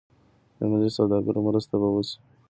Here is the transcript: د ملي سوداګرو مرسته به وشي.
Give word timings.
د 0.57 0.59
ملي 0.71 0.89
سوداګرو 0.97 1.45
مرسته 1.47 1.73
به 1.81 1.87
وشي. 1.91 2.17